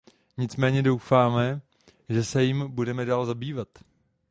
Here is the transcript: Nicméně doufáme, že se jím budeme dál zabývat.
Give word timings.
Nicméně 0.37 0.83
doufáme, 0.83 1.61
že 2.09 2.23
se 2.23 2.43
jím 2.43 2.63
budeme 2.71 3.05
dál 3.05 3.25
zabývat. 3.25 3.67